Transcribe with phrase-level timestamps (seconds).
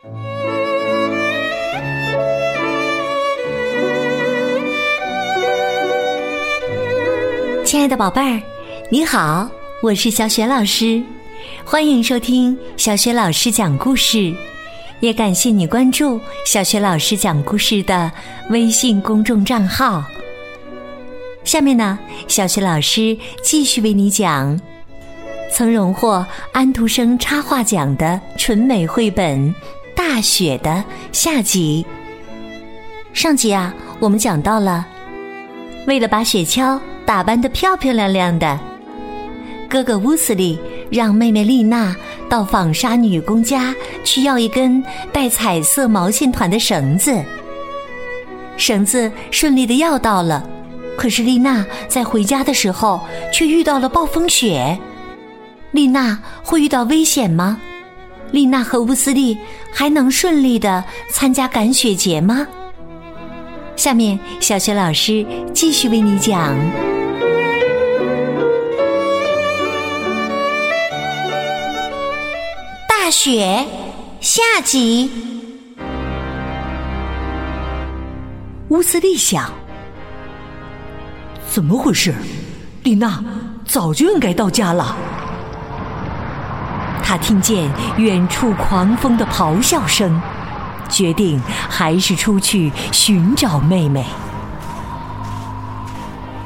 [0.00, 0.10] 亲
[7.80, 8.40] 爱的宝贝儿，
[8.92, 9.50] 你好，
[9.82, 11.02] 我是小雪老师，
[11.64, 14.32] 欢迎收听小雪老师讲故事，
[15.00, 18.12] 也感谢你关注小雪老师讲故事的
[18.50, 20.04] 微信公众账号。
[21.42, 24.60] 下面呢，小雪老师继续为你讲
[25.52, 29.52] 曾荣获安徒生插画奖的纯美绘本
[29.98, 31.84] 《大雪》的下集。
[33.12, 34.86] 上集啊，我们讲到了，
[35.88, 36.78] 为了把雪橇。
[37.04, 38.60] 打扮得漂漂亮亮的，
[39.66, 40.58] 哥哥乌斯利
[40.90, 41.96] 让妹妹丽娜
[42.28, 43.74] 到纺纱女工家
[44.04, 47.18] 去要一根带彩色毛线团的绳子。
[48.58, 50.46] 绳子顺利的要到了，
[50.98, 53.00] 可是丽娜在回家的时候
[53.32, 54.78] 却遇到了暴风雪。
[55.70, 57.58] 丽娜会遇到危险吗？
[58.32, 59.36] 丽娜和乌斯利
[59.72, 62.46] 还能顺利的参加赶雪节吗？
[63.76, 66.56] 下面小学老师继续为你讲。
[72.88, 73.64] 大雪
[74.20, 75.10] 下集。
[78.68, 79.50] 乌斯利想：
[81.48, 82.12] 怎么回事？
[82.82, 83.24] 丽娜
[83.64, 84.94] 早就应该到家了。
[87.08, 90.20] 他听见远处狂风的咆哮声，
[90.90, 94.04] 决定还是出去寻找妹妹。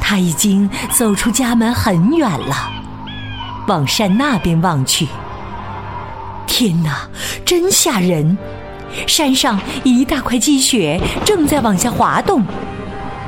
[0.00, 2.70] 他已经走出家门很远了，
[3.66, 5.08] 往山那边望去。
[6.46, 7.00] 天哪，
[7.44, 8.38] 真吓人！
[9.08, 12.44] 山上一大块积雪正在往下滑动，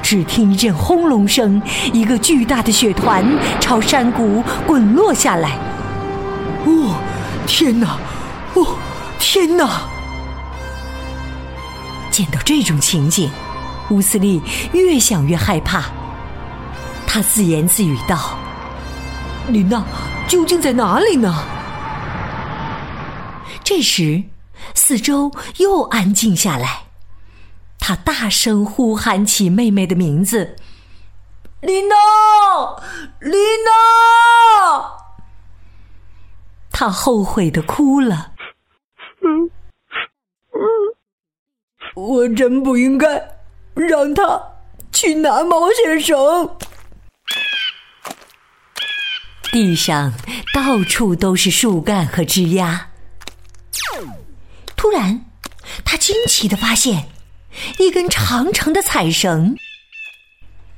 [0.00, 1.60] 只听一阵轰隆声，
[1.92, 3.24] 一个巨大的雪团
[3.58, 5.58] 朝山谷滚落下来。
[6.66, 6.94] 哦，
[7.46, 7.98] 天哪！
[8.54, 8.76] 哦，
[9.18, 9.88] 天哪！
[12.10, 13.30] 见到这种情景，
[13.90, 15.84] 乌斯利越想越害怕。
[17.06, 18.36] 他自言自语道
[19.48, 19.84] ：“琳娜
[20.26, 21.44] 究竟在哪里呢？”
[23.62, 24.24] 这时，
[24.74, 26.84] 四周又安静下来。
[27.78, 30.56] 他大声呼喊起妹妹的名字
[31.62, 31.94] ：“琳娜，
[33.20, 33.32] 琳
[33.64, 34.95] 娜！”
[36.78, 38.32] 他后悔的哭了。
[39.22, 39.50] 嗯
[40.52, 40.60] 嗯，
[41.94, 43.08] 我真不应该
[43.74, 44.38] 让他
[44.92, 46.14] 去拿毛线绳。
[49.50, 50.12] 地上
[50.52, 52.90] 到处都是树干和枝丫。
[54.76, 55.24] 突然，
[55.82, 57.08] 他惊奇的发现
[57.78, 59.56] 一根长长的彩绳，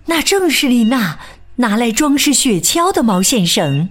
[0.05, 1.19] 那正是丽娜
[1.57, 3.91] 拿来装饰雪橇的毛线绳。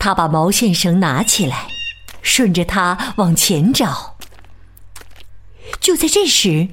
[0.00, 1.68] 他把毛线绳拿起来，
[2.22, 4.16] 顺着它往前找。
[5.78, 6.68] 就在这时，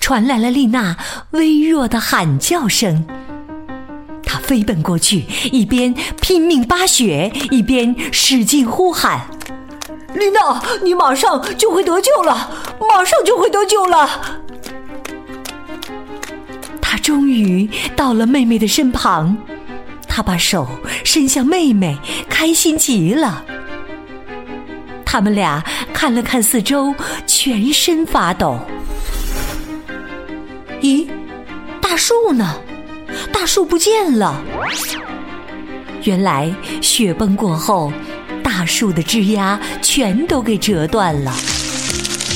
[0.00, 0.96] 传来了丽娜
[1.30, 3.06] 微弱的喊叫声。
[4.24, 9.28] 他飞奔过去，一边拼命扒雪，一边使劲呼喊。
[10.12, 14.42] 丽娜，你马上就会得救了，马上就会得救了。
[16.80, 19.36] 他终于到了妹妹的身旁，
[20.16, 20.68] 他把手
[21.02, 21.98] 伸向妹妹，
[22.28, 23.44] 开心极了。
[25.04, 25.60] 他们俩
[25.92, 26.94] 看了看四周，
[27.26, 28.60] 全身发抖。
[30.80, 31.08] 咦，
[31.80, 32.60] 大树呢？
[33.32, 34.40] 大树不见了。
[36.04, 37.92] 原来雪崩过后。
[38.40, 41.34] 大树的枝丫全都给折断了，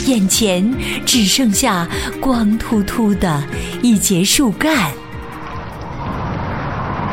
[0.06, 0.68] 眼前
[1.06, 1.86] 只剩下
[2.18, 3.44] 光秃秃的
[3.82, 4.90] 一截树干。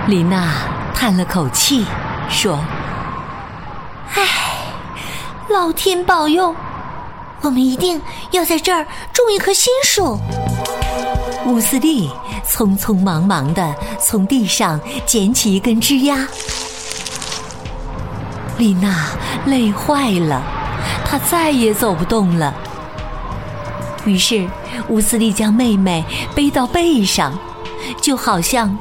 [0.08, 0.52] 丽娜
[0.94, 1.84] 叹了口气，
[2.30, 2.60] 说
[4.14, 4.22] ：“唉，
[5.50, 6.56] 老天保佑，
[7.42, 8.00] 我们一定
[8.30, 10.20] 要在这儿种一棵新树。”
[11.48, 12.12] 乌斯蒂
[12.48, 16.28] 匆匆忙忙的从地上捡起一根枝丫。
[18.60, 19.08] 丽娜
[19.48, 20.40] 累坏了，
[21.04, 22.54] 她再也走不动了。
[24.06, 24.48] 于是，
[24.90, 27.36] 乌斯利将妹妹背到背上，
[28.00, 28.78] 就好像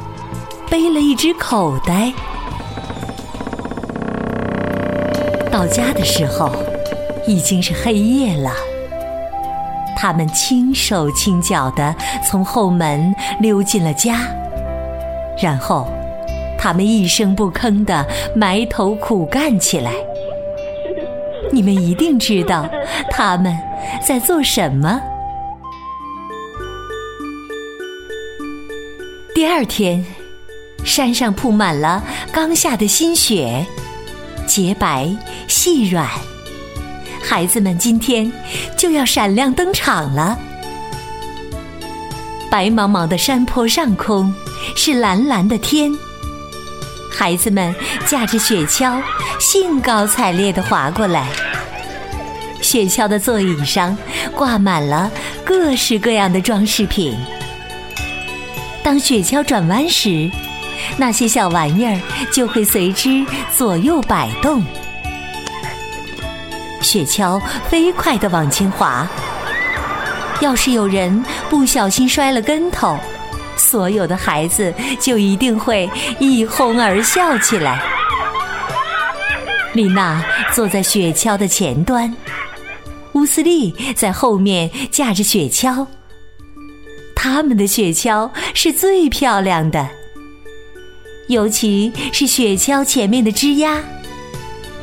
[0.74, 2.12] 背了一只口袋。
[5.48, 6.50] 到家的时候，
[7.28, 8.50] 已经是黑夜了。
[9.96, 11.94] 他们轻手轻脚的
[12.28, 14.22] 从后门溜进了家，
[15.40, 15.86] 然后。
[16.58, 18.04] 他们一声不吭的
[18.34, 19.92] 埋头苦干起来。
[21.52, 22.66] 你们一定知道
[23.10, 23.56] 他们
[24.02, 25.00] 在做什么。
[29.34, 30.02] 第二天，
[30.84, 33.64] 山上铺满了刚下的新雪，
[34.46, 35.10] 洁白
[35.48, 36.08] 细软，
[37.22, 38.31] 孩子们今天
[38.76, 40.38] 就要闪亮登场了。
[42.50, 44.32] 白茫茫的山坡上空
[44.76, 45.90] 是蓝蓝的天，
[47.10, 47.75] 孩子们
[48.06, 49.02] 驾着雪橇
[49.40, 51.28] 兴高采烈地滑过来。
[52.60, 53.96] 雪橇的座椅上
[54.34, 55.10] 挂满了
[55.44, 57.16] 各式各样的装饰品。
[58.82, 60.31] 当雪橇转弯时，
[60.96, 62.00] 那些小玩意儿
[62.32, 63.25] 就会随之
[63.56, 64.62] 左右摆动。
[66.81, 69.08] 雪橇飞快地往前滑。
[70.40, 72.98] 要是有人不小心摔了跟头，
[73.56, 75.88] 所有的孩子就一定会
[76.19, 77.81] 一哄而笑起来。
[79.72, 80.22] 丽娜
[80.52, 82.14] 坐在雪橇的前端，
[83.12, 85.86] 乌斯利在后面驾着雪橇。
[87.16, 89.88] 他们的雪橇是最漂亮的，
[91.28, 93.82] 尤其是雪橇前面的枝丫，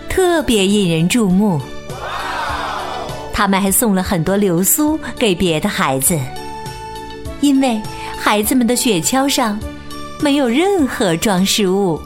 [0.10, 1.62] 特别引人注目。
[3.32, 6.20] 他们还送了很多流苏给别的孩子，
[7.42, 7.82] 因为
[8.18, 9.60] 孩子们的雪橇上
[10.20, 12.02] 没有任何装饰物。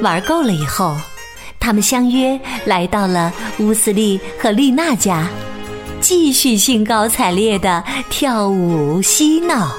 [0.00, 0.96] 玩够了以后，
[1.60, 5.28] 他们相约来到了乌斯利和丽娜家，
[6.00, 9.70] 继续兴高采烈的跳舞嬉闹，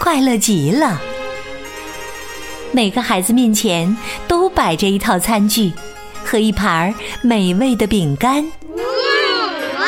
[0.00, 1.00] 快乐极了。
[2.72, 5.72] 每个孩子面前都摆着一套餐具
[6.24, 8.44] 和一盘美味的饼干。
[9.78, 9.86] 哇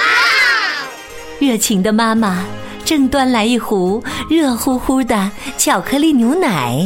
[1.39, 2.45] 热情的妈妈
[2.85, 6.83] 正端来一壶热乎乎的巧克力牛奶。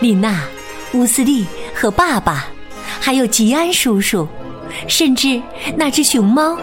[0.00, 0.42] 丽娜、
[0.94, 2.46] 乌斯利和爸爸，
[3.00, 4.26] 还有吉安叔叔，
[4.88, 5.40] 甚至
[5.76, 6.58] 那只熊猫，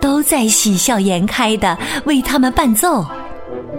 [0.00, 3.04] 都在喜笑颜开的为他们伴奏，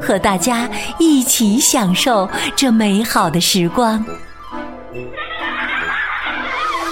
[0.06, 0.70] 和大家
[1.00, 4.04] 一起享受这美好的时光。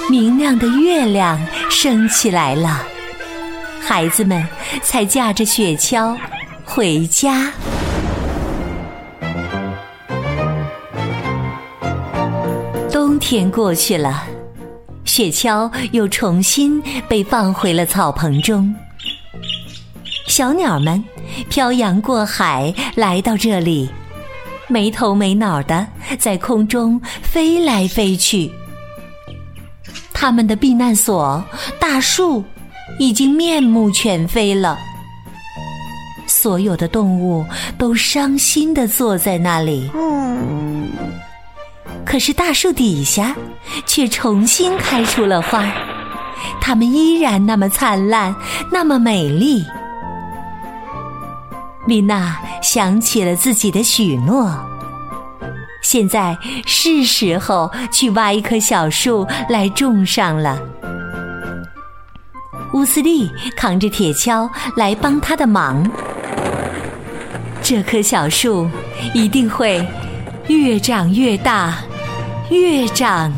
[0.10, 2.84] 明亮的月亮升起来了。
[3.82, 4.48] 孩子们
[4.82, 6.18] 才驾着雪橇
[6.64, 7.52] 回家。
[12.92, 14.24] 冬天过去了，
[15.06, 18.74] 雪橇又重新被放回了草棚中。
[20.28, 21.04] 小鸟们
[21.50, 23.90] 漂洋过海来到这里，
[24.68, 25.88] 没头没脑的
[26.18, 28.52] 在空中飞来飞去。
[30.14, 31.44] 他们的避难所——
[31.80, 32.44] 大树。
[33.00, 34.78] 已经面目全非了，
[36.28, 37.44] 所有的动物
[37.78, 39.90] 都伤心的坐在那里。
[42.06, 43.34] 可是大树底下
[43.88, 45.66] 却重新开出了花，
[46.60, 48.36] 它们依然那么灿烂，
[48.72, 49.66] 那么美丽。
[51.88, 54.52] 丽娜想起了自己的许诺，
[55.82, 60.62] 现在是时候去挖一棵小树来种上了。
[62.74, 65.90] 乌斯利扛着铁锹来帮他的忙，
[67.62, 68.70] 这棵小树
[69.14, 69.86] 一定会
[70.48, 71.80] 越长越大，
[72.50, 73.34] 越长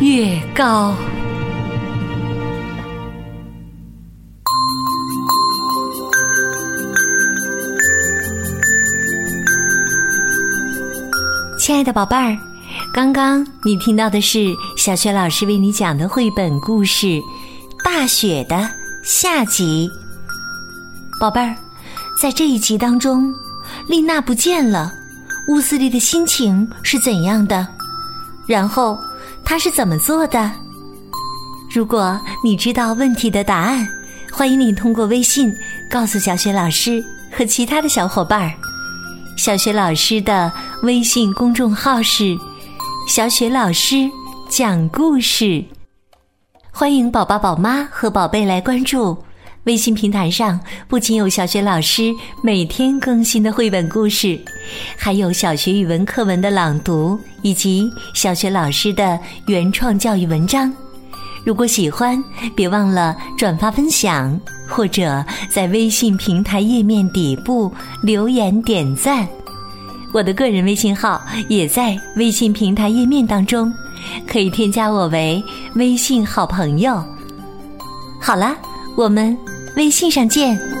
[0.00, 0.94] 越高。
[11.66, 12.38] 亲爱的宝贝儿，
[12.92, 17.20] 刚刚你听到的是小雪老师为你讲的绘本故事。
[17.82, 18.70] 大雪的
[19.02, 19.90] 下集，
[21.18, 21.56] 宝贝儿，
[22.22, 23.34] 在这一集当中，
[23.88, 24.92] 丽娜不见了，
[25.48, 27.66] 乌斯利的心情是怎样的？
[28.46, 28.96] 然后
[29.44, 30.48] 他是怎么做的？
[31.68, 33.84] 如果你知道问题的答案，
[34.30, 35.52] 欢迎你通过微信
[35.90, 37.04] 告诉小雪老师
[37.36, 38.54] 和其他的小伙伴儿。
[39.36, 40.50] 小雪老师的
[40.82, 42.34] 微信公众号是
[43.06, 44.10] “小雪老师
[44.48, 45.62] 讲故事”。
[46.72, 49.16] 欢迎宝宝、宝妈和宝贝来关注
[49.64, 52.10] 微信平台上，不仅有小学老师
[52.42, 54.40] 每天更新的绘本故事，
[54.96, 60.72] 还有小学语文课文的朗读以及小学老师的原创教育文章。
[61.44, 62.22] 如果喜欢，
[62.54, 69.26] 别忘了转发分享，或者在微信平台页面底部留言点赞。
[70.12, 73.72] 我的个人微信号也在微信平台页面当中。
[74.26, 75.42] 可以添加我为
[75.74, 77.02] 微信好朋友。
[78.20, 78.54] 好了，
[78.94, 79.36] 我们
[79.74, 80.75] 微信上见。